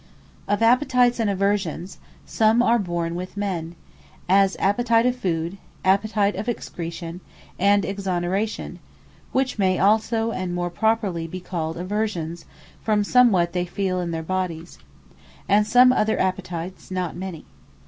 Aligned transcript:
Of 0.47 0.63
Appetites, 0.63 1.19
and 1.19 1.29
Aversions, 1.29 1.99
some 2.25 2.63
are 2.63 2.79
born 2.79 3.13
with 3.13 3.37
men; 3.37 3.75
as 4.27 4.55
Appetite 4.57 5.05
of 5.05 5.15
food, 5.15 5.59
Appetite 5.85 6.35
of 6.35 6.49
excretion, 6.49 7.21
and 7.59 7.85
exoneration, 7.85 8.79
(which 9.31 9.59
may 9.59 9.77
also 9.77 10.31
and 10.31 10.55
more 10.55 10.71
properly 10.71 11.27
be 11.27 11.39
called 11.39 11.77
Aversions, 11.77 12.45
from 12.81 13.03
somewhat 13.03 13.53
they 13.53 13.67
feele 13.67 14.01
in 14.01 14.09
their 14.09 14.23
Bodies;) 14.23 14.79
and 15.47 15.67
some 15.67 15.93
other 15.93 16.19
Appetites, 16.19 16.89
not 16.89 17.15
many. 17.15 17.45